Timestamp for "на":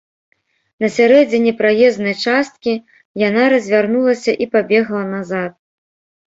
0.85-0.87